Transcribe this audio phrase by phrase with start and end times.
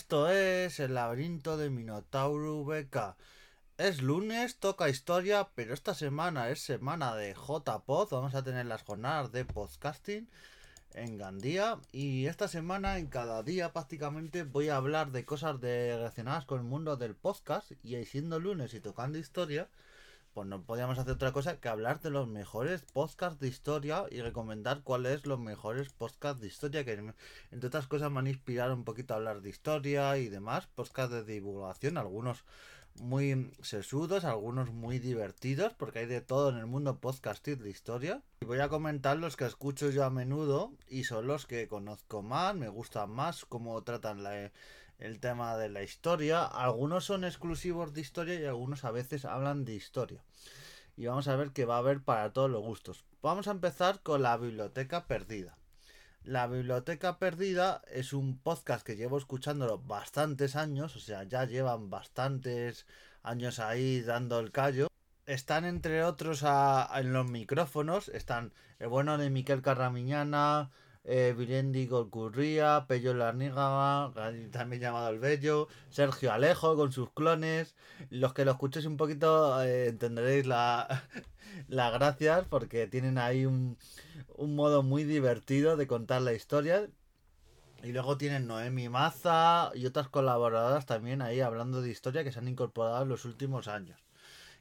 [0.00, 3.16] Esto es el laberinto de Minotauro VK.
[3.76, 8.08] Es lunes, toca historia, pero esta semana es semana de JPod.
[8.10, 10.26] Vamos a tener las jornadas de podcasting
[10.94, 11.78] en Gandía.
[11.92, 16.64] Y esta semana, en cada día prácticamente, voy a hablar de cosas relacionadas con el
[16.64, 17.72] mundo del podcast.
[17.84, 19.68] Y siendo lunes y tocando historia,
[20.34, 24.20] pues no podíamos hacer otra cosa que hablar de los mejores podcasts de historia y
[24.20, 26.92] recomendar cuáles los mejores podcasts de historia que
[27.50, 31.12] entre otras cosas me han inspirado un poquito a hablar de historia y demás, podcasts
[31.12, 32.44] de divulgación, algunos
[32.98, 38.22] muy sesudos, algunos muy divertidos, porque hay de todo en el mundo podcasting de historia.
[38.40, 42.22] Y voy a comentar los que escucho yo a menudo y son los que conozco
[42.22, 44.50] más, me gustan más, cómo tratan la,
[45.00, 46.44] el tema de la historia.
[46.44, 50.22] Algunos son exclusivos de historia y algunos a veces hablan de historia.
[50.96, 53.04] Y vamos a ver que va a haber para todos los gustos.
[53.22, 55.56] Vamos a empezar con la biblioteca perdida.
[56.22, 61.88] La Biblioteca Perdida es un podcast que llevo escuchándolo bastantes años, o sea, ya llevan
[61.88, 62.86] bastantes
[63.22, 64.88] años ahí dando el callo.
[65.24, 66.44] Están entre otros
[66.94, 70.70] en los micrófonos, están el bueno de Miquel Carramiñana,
[71.04, 73.52] eh, Virendi Golcurría, Pello también
[74.80, 77.74] llamado El Bello, Sergio Alejo con sus clones.
[78.10, 81.04] Los que lo escuchéis un poquito eh, entenderéis la,
[81.68, 83.78] las gracias porque tienen ahí un,
[84.36, 86.88] un modo muy divertido de contar la historia.
[87.82, 92.38] Y luego tienen Noemi Maza y otras colaboradoras también ahí hablando de historia que se
[92.38, 94.09] han incorporado en los últimos años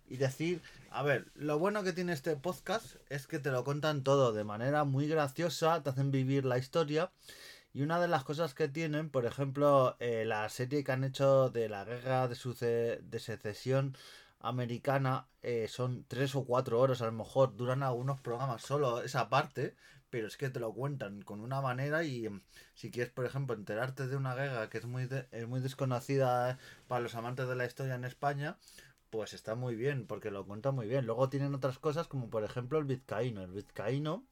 [0.10, 4.04] y decir, a ver, lo bueno que tiene este podcast es que te lo cuentan
[4.04, 7.12] todo de manera muy graciosa, te hacen vivir la historia.
[7.72, 11.50] Y una de las cosas que tienen, por ejemplo, eh, la serie que han hecho
[11.52, 13.96] de la guerra de, de secesión
[14.40, 19.30] americana, eh, son tres o cuatro horas, a lo mejor duran algunos programas solo esa
[19.30, 19.76] parte,
[20.10, 22.42] pero es que te lo cuentan con una manera y mm,
[22.74, 27.02] si quieres, por ejemplo, enterarte de una guerra que es muy, es muy desconocida para
[27.02, 28.58] los amantes de la historia en España,
[29.09, 31.06] pues está muy bien, porque lo cuenta muy bien.
[31.06, 33.44] Luego tienen otras cosas como por ejemplo el vizcaíno.
[33.44, 34.24] El vizcaíno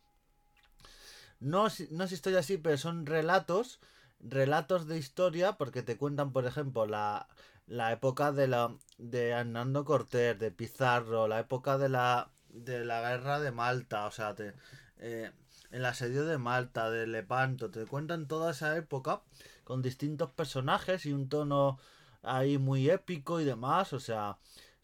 [1.39, 3.79] no, no es historia así, pero son relatos,
[4.19, 7.27] relatos de historia, porque te cuentan, por ejemplo, la,
[7.67, 13.01] la época de la de Hernando Cortés, de Pizarro, la época de la de la
[13.01, 14.53] guerra de Malta, o sea, te,
[14.97, 15.31] eh,
[15.71, 19.21] el asedio de Malta, de Lepanto, te cuentan toda esa época
[19.63, 21.77] con distintos personajes y un tono
[22.23, 24.37] ahí muy épico y demás, o sea,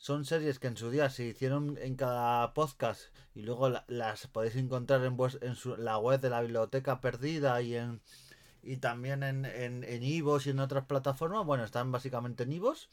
[0.04, 3.04] son series que en su día se hicieron en cada podcast
[3.34, 8.02] y luego las podéis encontrar en, en la web de la biblioteca perdida y en
[8.62, 11.46] y también en en, en Ivos y en otras plataformas.
[11.46, 12.90] Bueno, están básicamente en Ivos.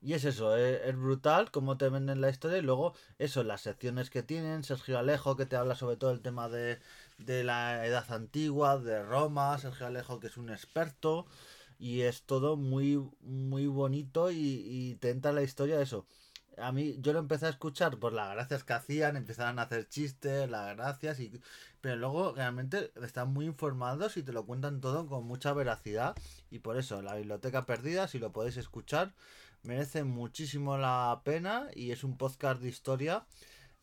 [0.00, 2.58] Y es eso, es, es, brutal cómo te venden la historia.
[2.58, 4.64] Y luego, eso, las secciones que tienen.
[4.64, 6.78] Sergio Alejo, que te habla sobre todo el tema de,
[7.18, 9.58] de la edad antigua, de Roma.
[9.58, 11.26] Sergio Alejo, que es un experto
[11.78, 16.06] y es todo muy muy bonito y, te entra la historia de eso.
[16.56, 19.88] A mí yo lo empecé a escuchar por las gracias que hacían, empezaron a hacer
[19.88, 21.32] chistes, las gracias, y,
[21.80, 26.14] pero luego realmente están muy informados y te lo cuentan todo con mucha veracidad
[26.50, 29.14] y por eso la biblioteca perdida, si lo podéis escuchar,
[29.64, 33.26] merece muchísimo la pena y es un podcast de historia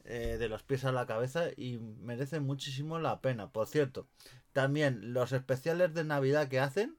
[0.05, 3.51] eh, de los pies a la cabeza y merece muchísimo la pena.
[3.51, 4.07] Por cierto,
[4.51, 6.97] también los especiales de Navidad que hacen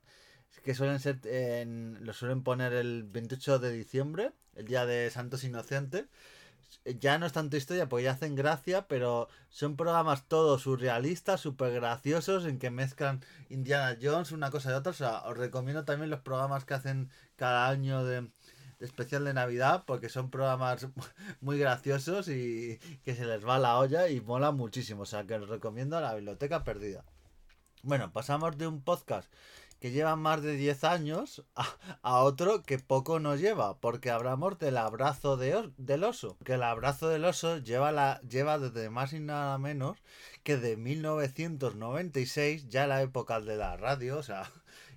[0.64, 5.44] que suelen ser, en, lo suelen poner el 28 de diciembre, el día de Santos
[5.44, 6.06] Inocentes.
[7.00, 11.74] Ya no es tanto historia porque ya hacen gracia, pero son programas todos surrealistas, súper
[11.74, 14.90] graciosos, en que mezclan Indiana Jones, una cosa y otra.
[14.90, 18.30] O sea, os recomiendo también los programas que hacen cada año de,
[18.80, 20.86] especial de Navidad, porque son programas
[21.40, 25.02] muy graciosos y que se les va la olla y mola muchísimo.
[25.02, 27.04] O sea, que os recomiendo la Biblioteca Perdida.
[27.82, 29.32] Bueno, pasamos de un podcast
[29.82, 31.43] que lleva más de 10 años
[32.03, 36.38] a, otro que poco nos lleva, porque hablamos del abrazo de del oso.
[36.44, 39.98] Que el abrazo del oso lleva, la, lleva desde más y nada menos
[40.44, 44.49] que de 1996, ya la época de la radio, o sea,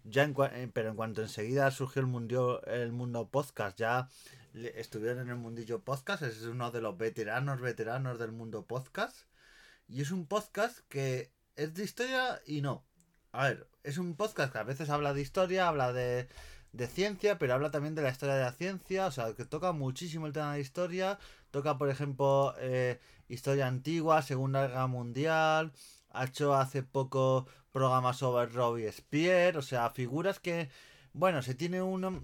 [0.03, 4.07] ya en, eh, pero en cuanto enseguida surgió el mundo, el mundo podcast, ya
[4.53, 9.17] estuvieron en el mundillo podcast, es uno de los veteranos, veteranos del mundo podcast.
[9.87, 12.85] Y es un podcast que es de historia y no.
[13.37, 16.29] A ver, es un podcast que a veces habla de historia, habla de,
[16.87, 20.25] ciencia, pero habla también de la historia de la ciencia, o sea, que toca muchísimo
[20.25, 21.19] el tema de historia,
[21.51, 22.97] toca, por ejemplo, eh,
[23.27, 25.73] historia antigua, Segunda Guerra Mundial,
[26.11, 30.69] ha hecho hace poco programas sobre Robespierre, o sea, figuras que,
[31.11, 32.23] bueno, se tiene un,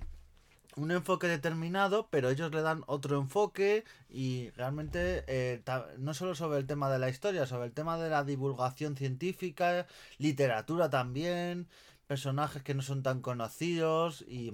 [0.76, 5.62] un enfoque determinado, pero ellos le dan otro enfoque y realmente eh,
[5.98, 9.88] no solo sobre el tema de la historia, sobre el tema de la divulgación científica,
[10.18, 11.68] literatura también,
[12.08, 14.54] personajes que no son tan conocidos y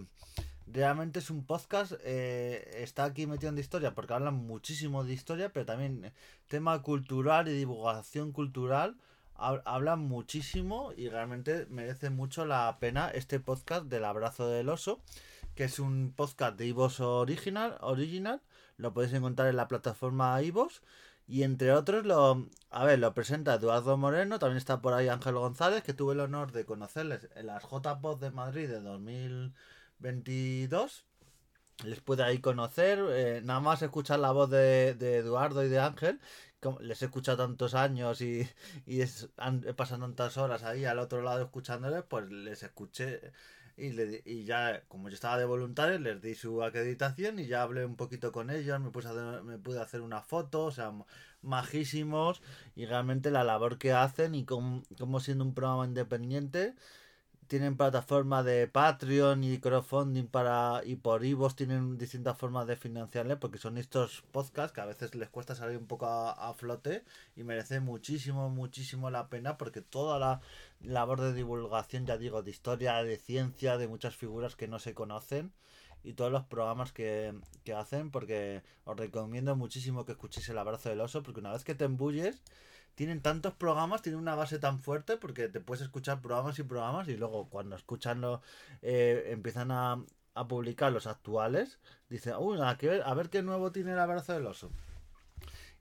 [0.65, 5.49] realmente es un podcast, eh, está aquí metido en historia porque hablan muchísimo de historia,
[5.49, 6.13] pero también
[6.47, 8.97] tema cultural y divulgación cultural
[9.37, 14.99] hablan muchísimo y realmente merece mucho la pena este podcast del abrazo del oso,
[15.57, 18.41] que es un podcast de Ivos original, original,
[18.77, 20.81] lo podéis encontrar en la plataforma Ivos.
[21.27, 25.35] Y entre otros, lo, a ver, lo presenta Eduardo Moreno, también está por ahí Ángel
[25.35, 31.05] González, que tuve el honor de conocerles en las JPod de Madrid de 2022.
[31.85, 36.19] Les puede ahí conocer, eh, nada más escuchar la voz de, Eduardo y de Ángel,
[36.81, 38.47] les he escuchado tantos años y,
[38.85, 43.31] y es, tantas horas ahí al otro lado escuchándoles, pues les escuché
[43.77, 47.61] y, le, y ya, como yo estaba de voluntario, les di su acreditación y ya
[47.61, 49.09] hablé un poquito con ellos, me, puse
[49.43, 50.91] me pude hacer una foto, o sea,
[51.41, 52.41] majísimos
[52.75, 54.83] y realmente la labor que hacen y como
[55.19, 56.75] siendo un programa independiente
[57.47, 63.37] tienen plataforma de Patreon y crowdfunding para y por Ivos tienen distintas formas de financiarle
[63.37, 67.03] porque son estos podcasts que a veces les cuesta salir un poco a, flote
[67.35, 70.41] y merece muchísimo muchísimo la pena porque toda la
[70.81, 74.93] labor de divulgación ya digo de historia de ciencia de muchas figuras que no se
[74.93, 75.53] conocen
[76.03, 77.33] y todos los programas que,
[77.63, 81.63] que hacen porque os recomiendo muchísimo que escuchéis el abrazo del oso porque una vez
[81.63, 82.41] que te embulles
[82.97, 87.07] tienen tantos programas, tienen una base tan fuerte porque te puedes escuchar programas y programas
[87.07, 88.23] y luego cuando escuchan
[88.81, 90.03] eh, empiezan a,
[90.49, 91.79] publicar los actuales,
[92.09, 94.71] dicen, uy, a, a ver qué nuevo tiene el abrazo del oso.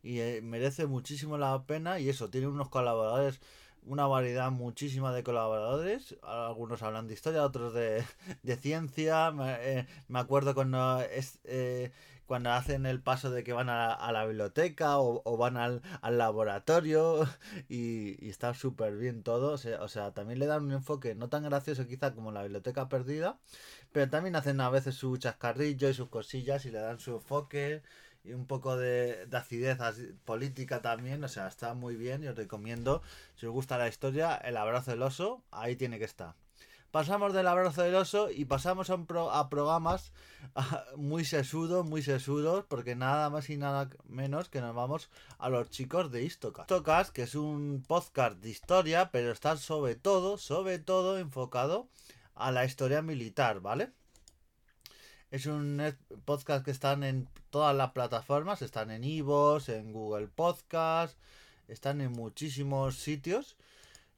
[0.02, 3.40] Y eh, merece muchísimo la pena y eso, tiene unos colaboradores
[3.86, 6.16] una variedad muchísima de colaboradores.
[6.22, 8.04] Algunos hablan de historia, otros de,
[8.60, 9.30] ciencia.
[9.30, 11.38] Me, eh, me, acuerdo cuando es,
[12.26, 17.26] cuando hacen el paso de que van a, la biblioteca o, van al, laboratorio
[17.68, 19.52] y, está súper bien todo.
[19.80, 23.38] O sea, también le dan un enfoque no tan gracioso quizá como la biblioteca perdida,
[23.92, 27.82] pero también hacen a veces su chascarrillo y sus cosillas y le dan su enfoque
[28.26, 29.78] y un poco de, de acidez
[30.24, 31.22] política también.
[31.24, 33.02] O sea, está muy bien y os recomiendo,
[33.36, 36.34] si os gusta la historia, el abrazo del oso, ahí tiene que estar
[36.96, 38.96] pasamos del abrazo del oso y pasamos a,
[39.32, 40.12] a programas
[40.96, 45.68] muy sesudos, muy sesudos, porque nada más y nada menos que nos vamos a los
[45.68, 46.70] chicos de Istocast.
[46.70, 51.88] Istocast, que es un podcast de historia, pero está sobre todo, sobre todo enfocado
[52.34, 53.92] a la historia militar, ¿vale?
[55.30, 55.82] Es un
[56.24, 61.18] podcast que están en todas las plataformas, están en Ivos, en Google Podcast,
[61.66, 63.56] están en muchísimos sitios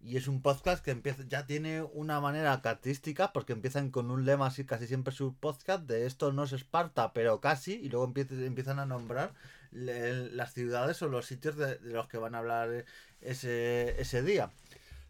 [0.00, 4.26] y es un podcast que empieza, ya tiene una manera característica porque empiezan con un
[4.26, 8.12] lema así casi siempre su podcast de esto no es Esparta, pero casi, y luego
[8.14, 9.32] empiezan a nombrar
[9.70, 12.84] las ciudades o los sitios de, los que van a hablar
[13.22, 14.50] ese, ese día.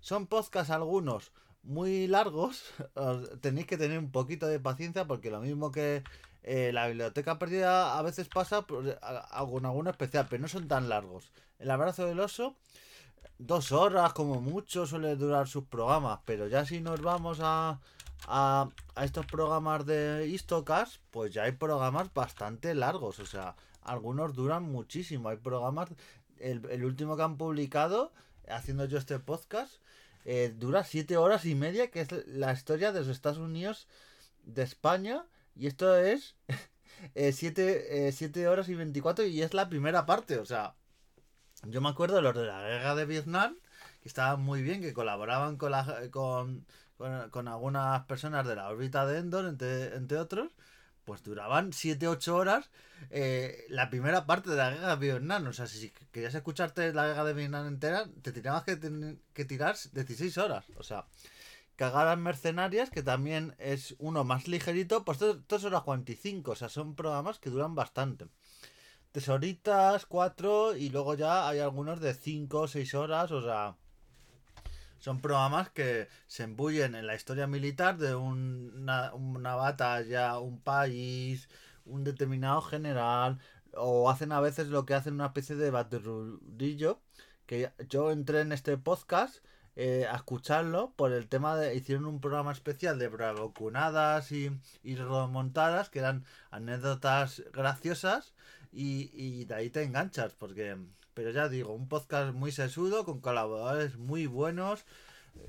[0.00, 1.32] Son podcasts algunos
[1.68, 2.64] muy largos,
[3.40, 6.02] tenéis que tener un poquito de paciencia porque lo mismo que
[6.42, 10.88] eh, la biblioteca perdida a veces pasa por pues, alguno especial, pero no son tan
[10.88, 11.30] largos.
[11.58, 12.56] El abrazo del oso
[13.38, 17.80] dos horas como mucho suele durar sus programas, pero ya si nos vamos a,
[18.26, 18.68] a,
[19.02, 25.28] estos programas de Istocas, pues ya hay programas bastante largos, o sea, algunos duran muchísimo,
[25.28, 25.88] hay programas,
[26.38, 28.12] el, último que han publicado,
[28.48, 29.72] haciendo yo este podcast,
[30.24, 33.88] eh, dura siete horas y media, que es la historia de los Estados Unidos
[34.44, 36.36] de España, y esto es
[37.14, 40.74] eh, siete, eh, siete horas y 24 y es la primera parte, o sea,
[41.64, 43.56] yo me acuerdo de los de la guerra de Vietnam,
[44.00, 46.66] que estaban muy bien, que colaboraban con, la, con,
[47.30, 50.52] con, algunas personas de la órbita de Endor, entre, entre otros,
[51.08, 52.70] pues duraban 7-8 horas
[53.08, 55.46] eh, la primera parte de la guerra de Vietnam.
[55.46, 59.74] O sea, si querías escucharte la guerra de Vietnam entera, te tenías que, que tirar
[59.90, 60.66] 16 horas.
[60.76, 61.06] O sea,
[61.76, 66.50] cagadas mercenarias, que también es uno más ligerito, pues 2 horas 45.
[66.50, 68.26] O sea, son programas que duran bastante
[69.10, 73.76] tres horitas, cuatro, y luego ya hay algunos de cinco o seis horas, o sea,
[74.98, 81.48] son programas que se embullen en la historia militar de una, una batalla, un país,
[81.84, 83.38] un determinado general,
[83.74, 87.00] o hacen a veces lo que hacen una especie de batrulillo,
[87.46, 89.44] que yo entré en este podcast
[89.76, 94.50] eh, a escucharlo por el tema de hicieron un programa especial de bravocunadas y,
[94.82, 98.34] y remontadas que eran anécdotas graciosas
[98.72, 100.76] y, de ahí te enganchas, porque,
[101.18, 104.84] pero ya digo, un podcast muy sesudo, con colaboradores muy buenos,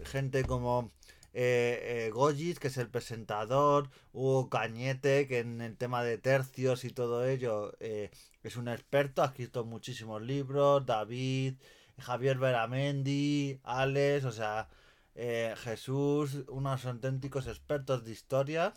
[0.04, 0.90] gente como
[1.36, 6.90] eh, eh que es el presentador, Hugo Cañete, que en el tema de tercios y
[6.90, 8.10] todo ello eh,
[8.42, 11.54] es un experto, ha escrito muchísimos libros, David,
[12.00, 14.70] Javier Veramendi, Alex, o sea,
[15.14, 18.74] eh, Jesús, unos auténticos expertos de historia.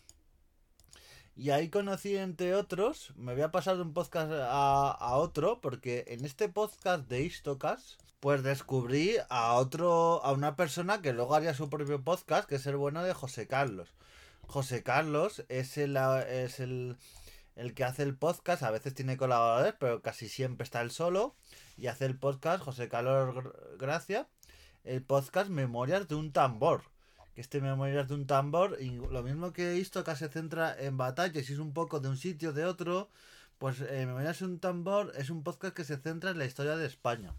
[1.34, 6.04] Y ahí conocí, entre otros, me voy a pasar de un podcast a, otro, porque
[6.08, 11.54] en este podcast de Istocas, pues descubrí a otro, a una persona que luego haría
[11.54, 13.88] su propio podcast, que es el bueno de José Carlos.
[14.46, 16.98] José Carlos es el, es el,
[17.56, 21.34] el que hace el podcast, a veces tiene colaboradores, pero casi siempre está él solo.
[21.78, 23.42] Y hace el podcast José Carlos
[23.78, 24.28] Gracia,
[24.84, 26.91] el podcast Memorias de un tambor
[27.34, 30.76] que este Memorias de un tambor, y lo mismo que he visto que se centra
[30.78, 33.08] en batallas y es un poco de un sitio de otro,
[33.58, 36.76] pues eh, Memorias de un tambor es un podcast que se centra en la historia
[36.76, 37.34] de España.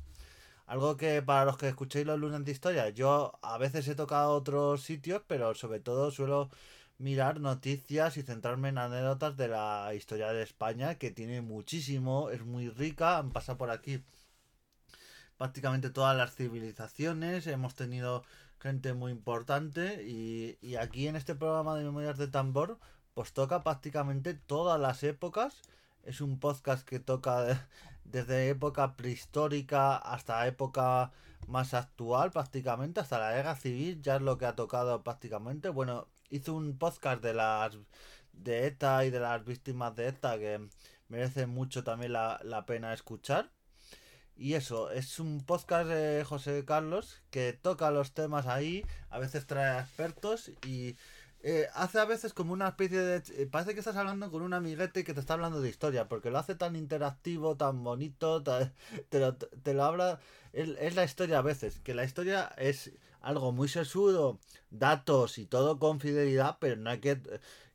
[0.66, 4.32] Algo que para los que escuchéis los lunes de historia, yo a veces he tocado
[4.32, 6.50] otros sitios, pero sobre todo suelo
[6.98, 12.44] mirar noticias y centrarme en anécdotas de la historia de España, que tiene muchísimo, es
[12.46, 14.04] muy rica, han pasado por aquí
[15.38, 18.24] prácticamente todas las civilizaciones, hemos tenido
[18.64, 22.80] gente muy importante y, y aquí en este programa de Memorias de Tambor
[23.14, 25.62] pues toca prácticamente todas las épocas.
[26.04, 27.68] Es un podcast que toca
[28.06, 31.12] desde época prehistórica hasta época
[31.48, 35.70] más actual prácticamente, hasta la guerra civil, ya es lo que ha tocado prácticamente.
[35.70, 37.78] Bueno, hizo un podcast de las
[38.34, 40.70] de ETA y de las víctimas de ETA que
[41.10, 43.52] merece mucho también la, la pena escuchar.
[44.44, 49.48] Y eso, es un podcast de José Carlos que toca los temas ahí, a veces
[49.48, 50.98] trae expertos y
[51.44, 53.24] eh, hace a veces como una especie de...
[53.38, 56.30] Eh, parece que estás hablando con un amiguete que te está hablando de historia, porque
[56.30, 58.44] lo hace tan interactivo, tan bonito,
[59.10, 60.20] te, lo, te lo habla...
[60.52, 64.40] Es, es, la historia a veces, que la historia es algo muy sesudo,
[64.72, 67.22] datos y todo con fidelidad, pero no hay que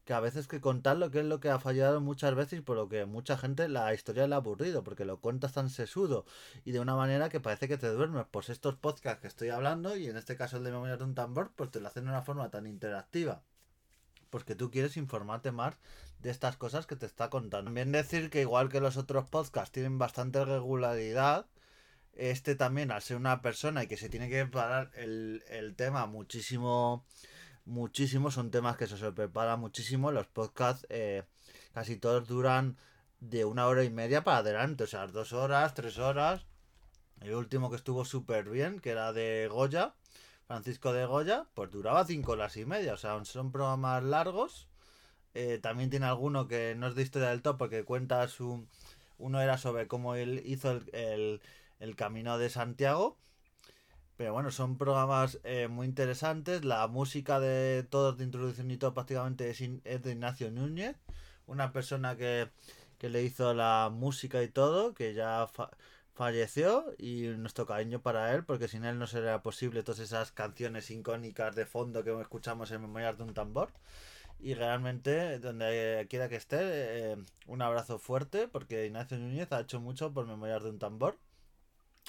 [0.08, 2.76] que a veces que contar lo que es lo que ha fallado muchas veces por
[2.76, 6.24] lo que mucha gente la historia le ha aburrido, porque lo cuentas tan sesudo
[6.64, 8.24] y de una manera que parece que te duermes.
[8.30, 11.14] Pues estos podcasts que estoy hablando, y en este caso el de Memoria de un
[11.14, 13.42] Tambor, pues te lo hacen de una forma tan interactiva.
[14.30, 15.76] Porque tú quieres informarte más
[16.20, 17.66] de estas cosas que te está contando.
[17.66, 21.44] También decir que igual que los otros podcasts tienen bastante regularidad,
[22.14, 26.06] este también al ser una persona y que se tiene que preparar el, el tema
[26.06, 27.04] muchísimo
[27.68, 30.10] muchísimo, son temas que se, preparan muchísimo.
[30.10, 31.24] Los podcasts eh,
[31.72, 32.76] casi todos duran
[33.20, 36.46] de una hora y media para adelante, o sea, dos horas, tres horas.
[37.20, 39.94] El último que estuvo súper bien, que era de Goya,
[40.46, 44.68] Francisco de Goya, pues duraba cinco horas y media, o sea, son programas largos.
[45.34, 48.66] Eh, también tiene alguno que no es de historia del top porque cuenta su...
[49.18, 51.42] Uno era sobre cómo él hizo el, el,
[51.80, 53.18] el camino de Santiago
[54.18, 56.64] pero bueno, son programas eh, muy interesantes.
[56.64, 60.96] La música de todos de introducción y todo prácticamente es, de Ignacio Núñez,
[61.46, 62.50] una persona que,
[63.00, 65.46] le hizo la música y todo, que ya
[66.14, 70.90] falleció y nuestro cariño para él, porque sin él no sería posible todas esas canciones
[70.90, 73.70] icónicas de fondo que escuchamos en Memorias de un Tambor.
[74.40, 79.80] Y realmente, donde quiera que esté, eh, un abrazo fuerte, porque Ignacio Núñez ha hecho
[79.80, 81.18] mucho por Memorias de un Tambor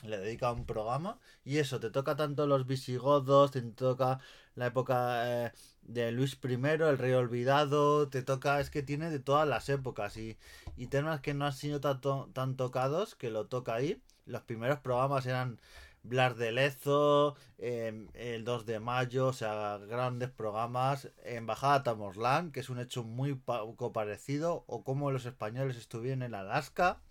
[0.04, 4.20] le dedica un programa y eso, te toca tanto los visigodos, te toca
[4.56, 5.52] la época eh,
[5.84, 10.18] de Luis I, el rey olvidado, te toca, es que tiene de todas las épocas
[10.18, 10.38] y,
[10.78, 14.02] y temas que no han sido tan, tocados que lo toca ahí.
[14.26, 15.60] Los primeros programas eran
[16.04, 22.62] Blas de Lezo, em, el 2 de mayo, o sea, grandes programas, Embajada Tamorlán, que
[22.62, 27.02] es un hecho muy poco parecido, o como los españoles estuvieron en Alaska.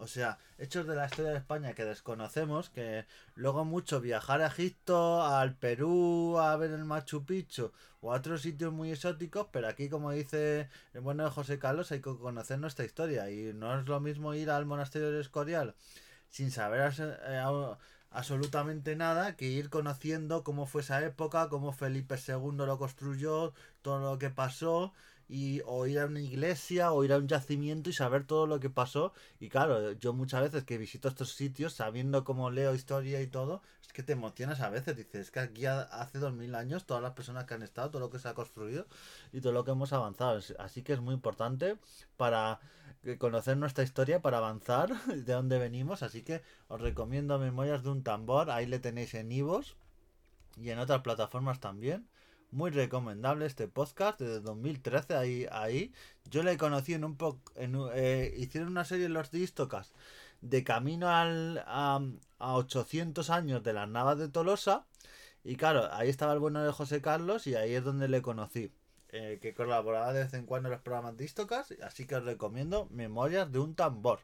[0.00, 3.04] O sea, hechos de la historia de España que desconocemos, que
[3.34, 8.40] luego mucho viajar a Egipto, al Perú, a ver el Machu Picchu o a otros
[8.40, 12.58] sitios muy exóticos, pero aquí como dice el bueno de José Carlos hay que conocer
[12.58, 13.30] nuestra historia.
[13.30, 15.74] Y no es lo mismo ir al monasterio de Escorial
[16.30, 17.42] sin saber eh,
[18.10, 23.52] absolutamente nada que ir conociendo cómo fue esa época, cómo Felipe II lo construyó,
[23.82, 24.92] todo lo que pasó
[25.30, 28.58] y o ir a una iglesia o ir a un yacimiento y saber todo lo
[28.58, 29.12] que pasó.
[29.38, 33.62] Y claro, yo muchas veces que visito estos sitios, sabiendo cómo leo historia y todo,
[33.86, 34.96] es que te emocionas a veces.
[34.96, 38.00] Dices, es que aquí hace dos mil años todas las personas que han estado, todo
[38.00, 38.86] lo que se ha construido
[39.32, 40.40] y todo lo que hemos avanzado.
[40.58, 41.76] Así que es muy importante
[42.16, 42.58] para
[43.18, 46.02] conocer nuestra historia, para avanzar de dónde venimos.
[46.02, 48.50] Así que os recomiendo Memorias de un tambor.
[48.50, 49.76] Ahí le tenéis en Ivos
[50.56, 52.08] y en otras plataformas también
[52.52, 55.92] muy recomendable este podcast desde 2013 ahí ahí.
[56.30, 59.92] Yo le conocí en un poco eh, hicieron una serie en los distocas
[60.40, 62.00] de camino al a,
[62.38, 64.86] 800 años de las navas de Tolosa
[65.44, 68.72] y claro ahí estaba el bueno de José Carlos y ahí es donde le conocí
[69.10, 72.88] eh, que colaboraba de vez en cuando en los programas distocas así que os recomiendo
[72.90, 74.20] Memorias de un tambor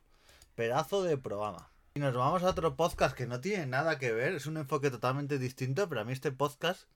[0.55, 1.71] pedazo de programa.
[1.97, 4.91] Y nos vamos a otro podcast que no tiene nada que ver es un enfoque
[4.91, 6.89] totalmente distinto pero a mí este podcast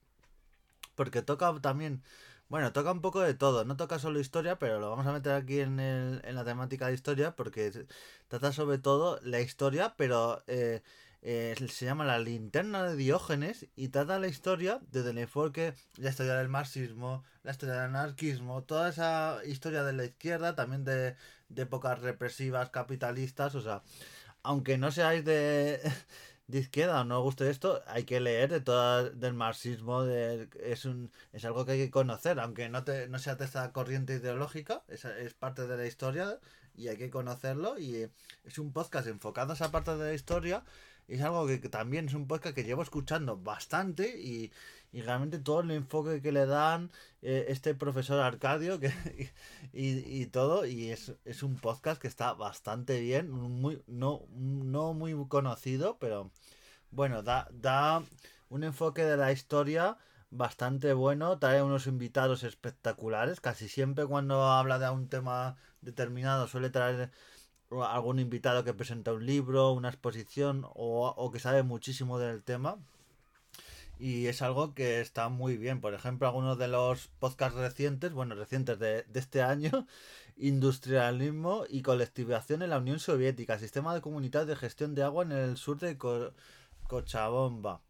[0.95, 2.03] porque toca también,
[2.49, 5.33] bueno, toca un poco de todo, no toca solo historia, pero lo vamos a meter
[5.33, 7.71] aquí en, el, en la temática de historia, porque
[8.27, 10.81] trata sobre todo la historia, pero eh,
[11.21, 16.09] eh, se llama La linterna de Diógenes y trata la historia desde el enfoque, la
[16.09, 21.15] historia del marxismo, la historia del anarquismo, toda esa historia de la izquierda, también de,
[21.49, 23.83] de épocas represivas, capitalistas, o sea,
[24.43, 25.79] aunque no seáis de,
[26.51, 30.85] de izquierda o no guste esto, hay que leer de toda, del marxismo, de, es,
[30.85, 34.15] un, es algo que hay que conocer, aunque no, te, no sea de esta corriente
[34.15, 36.39] ideológica, es, es parte de la historia
[36.75, 38.09] y hay que conocerlo y
[38.45, 40.63] es un podcast enfocado a esa parte de la historia
[41.11, 44.51] es algo que, también es un podcast que llevo escuchando bastante y,
[44.93, 48.91] realmente todo el enfoque que le dan eh, este profesor Arcadio que,
[49.73, 55.15] y, todo y es, es, un podcast que está bastante bien muy no, no muy
[55.29, 56.29] conocido pero
[56.91, 58.03] bueno da, da
[58.49, 59.97] un enfoque de la historia
[60.29, 66.69] bastante bueno trae unos invitados espectaculares casi siempre cuando habla de un tema determinado suele
[66.69, 67.11] traer
[67.79, 72.77] algún invitado que presenta un libro, una exposición o, que sabe muchísimo del tema.
[74.01, 75.79] Y es algo que está muy bien.
[75.79, 79.85] Por ejemplo, algunos de los podcasts recientes, bueno, recientes de, este año,
[80.37, 85.33] Industrialismo y colectivización en la Unión Soviética, Sistema de Comunidad de Gestión de Agua en
[85.33, 85.99] el sur de
[86.87, 87.81] Cochabamba.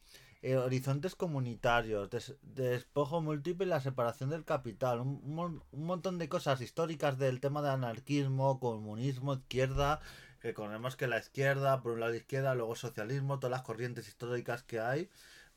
[0.42, 2.10] Eh, horizontes comunitarios,
[2.42, 7.70] despojo múltiple y la separación del capital, un, montón de cosas históricas del tema de
[7.70, 10.02] anarquismo, comunismo, izquierda,
[10.42, 14.82] recordemos que la izquierda, por un lado izquierda, luego socialismo, todas las corrientes históricas que
[14.82, 15.10] hay,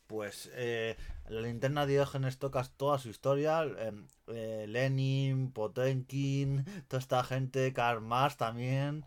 [0.07, 0.97] pues eh,
[1.29, 7.73] la linterna de Diógenes tocas toda su historia, em, eh, Lenin, Potenkin, toda esta gente,
[7.73, 9.05] Karl Marx también,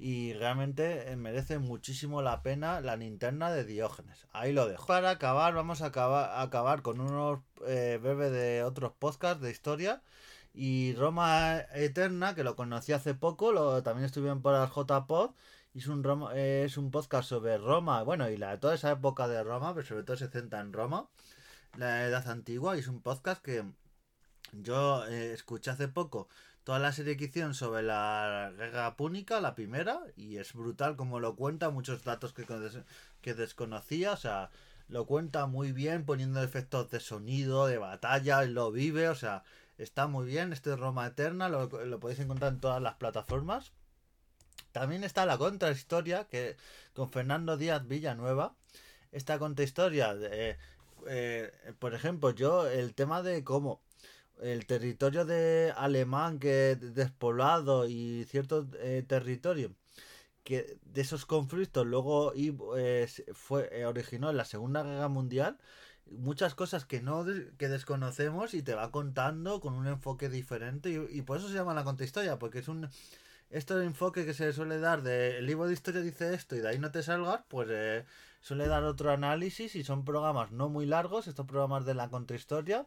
[0.00, 4.26] y realmente eh, merece muchísimo la pena la linterna de Diógenes.
[4.32, 4.86] Ahí lo dejo.
[4.86, 10.02] Para acabar, vamos a acabar, acabar con unos eh, de otros podcasts de historia.
[10.54, 15.32] Y Roma Eterna, que lo conocí hace poco, lo, también estuvieron por el JPod.
[15.74, 16.04] Es un,
[16.34, 20.02] es un podcast sobre Roma, bueno, y la, toda esa época de Roma, pero sobre
[20.02, 21.08] todo se centra en Roma,
[21.76, 22.76] la edad antigua.
[22.76, 23.64] Y es un podcast que
[24.52, 26.28] yo eh, escuché hace poco
[26.64, 31.20] toda la serie que hicieron sobre la guerra púnica, la primera, y es brutal como
[31.20, 32.46] lo cuenta, muchos datos que,
[33.22, 34.50] que desconocía, o sea,
[34.88, 39.44] lo cuenta muy bien, poniendo efectos de sonido, de batalla, lo vive, o sea,
[39.78, 41.68] está muy bien, este Roma Eterna, lo,
[42.00, 43.72] podéis encontrar en todas las plataformas.
[44.72, 46.56] También está la contrahistoria, que
[46.94, 48.54] con Fernando Díaz Villanueva,
[49.12, 50.56] esta contrahistoria, de,
[51.06, 53.80] eh, por ejemplo, yo, el tema de cómo
[54.40, 59.74] el territorio de alemán que despoblado y cierto eh, territorio
[60.44, 65.58] que de esos conflictos luego eh, fue eh, originó en la Segunda Guerra Mundial
[66.10, 67.24] muchas cosas que no
[67.58, 71.74] que desconocemos y te va contando con un enfoque diferente y, por eso se llama
[71.74, 72.88] la contrahistoria porque es un
[73.50, 76.68] este enfoque que se suele dar de el libro de historia dice esto y de
[76.68, 78.04] ahí no te salgas pues
[78.40, 82.86] suele dar otro análisis y son programas no muy largos estos programas de la contrahistoria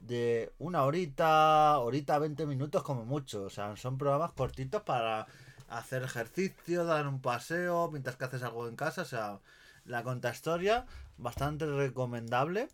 [0.00, 3.44] de una horita, horita, 20 minutos como mucho.
[3.44, 5.26] O sea, son programas cortitos para
[5.68, 9.02] hacer ejercicio, dar un paseo, mientras que haces algo en casa.
[9.02, 9.40] O sea,
[9.84, 10.86] la historia
[11.18, 12.68] bastante recomendable.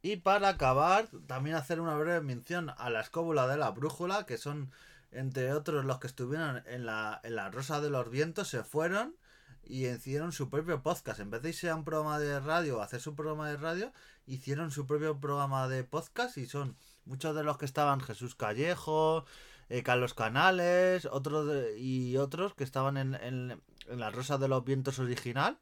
[0.00, 4.38] Y para acabar, también hacer una breve mención a la escóbula de la brújula, que
[4.38, 4.70] son,
[5.10, 9.16] entre otros, los que estuvieron en la, en la Rosa de los Vientos, se fueron
[9.64, 11.20] y hicieron su propio podcast.
[11.20, 13.92] En vez de irse a un programa de radio, hacer su programa de radio,
[14.26, 19.24] hicieron su propio programa de podcast y son muchos de los que estaban Jesús Callejo,
[19.68, 24.98] eh, Carlos Canales, otros y otros que estaban en, en, la Rosa de los Vientos
[24.98, 25.58] original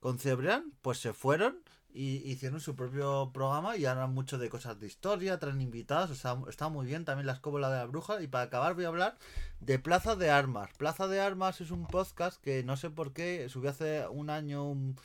[0.00, 1.62] con Cebrián, pues se fueron
[1.94, 6.14] y hicieron su propio programa y hablan mucho de cosas de historia, traen invitados, o
[6.14, 8.22] sea, está muy bien también la escóbula de la bruja.
[8.22, 9.18] Y para acabar voy a hablar
[9.60, 10.70] de Plaza de Armas.
[10.78, 14.66] Plaza de Armas es un podcast que no sé por qué subí hace un año
[14.66, 14.96] un,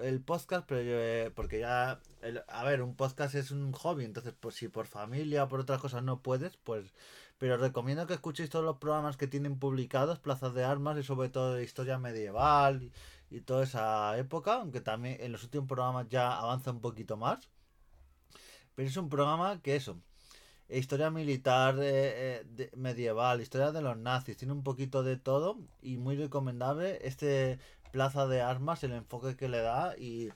[0.00, 2.00] el podcast, pero eh, porque ya,
[2.48, 5.80] a ver, un podcast es un hobby, entonces pues si por familia o por otras
[5.80, 6.94] cosas no puedes, pues,
[7.38, 11.28] pero recomiendo que escuchéis todos los programas que tienen publicados, Plazas de Armas y sobre
[11.28, 12.92] todo de historia medieval
[13.40, 17.48] toda esa época, aunque también en los últimos programas ya avanza un poquito más.
[18.74, 20.00] Pero es un programa que eso,
[20.68, 22.44] historia militar eh,
[22.76, 26.98] medieval, historia de los nazis, tiene un poquito de todo y muy recomendable.
[27.06, 27.58] Este
[27.92, 30.30] plaza de armas, el enfoque que le da y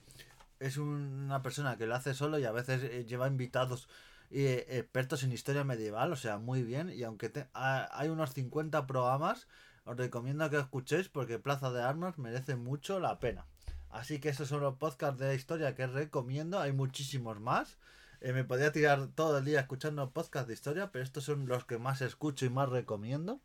[0.59, 3.89] es una persona que lo hace solo y a veces eh, lleva invitados
[4.31, 6.89] eh, expertos en historia medieval, o sea, muy bien.
[6.89, 9.47] Y aunque hay unos 50 programas,
[9.89, 13.45] os recomiendo que escuchéis porque Plaza de Armas merece mucho la pena.
[13.89, 17.77] Así que esos son los podcasts de historia que recomiendo, hay muchísimos más.
[18.21, 21.65] Eh, me podría tirar todo el día escuchando podcast de historia, pero estos son los
[21.65, 23.39] que más escucho y más recomiendo.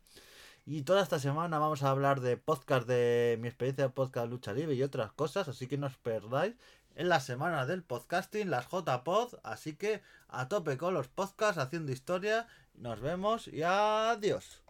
[0.67, 4.53] Y toda esta semana vamos a hablar de podcast de mi experiencia de podcast Lucha
[4.53, 6.55] Libre y otras cosas, así que no os perdáis
[6.95, 11.91] en la semana del podcasting, las JPod, así que a tope con los podcasts haciendo
[11.91, 12.47] historia.
[12.75, 14.64] Nos vemos y adiós.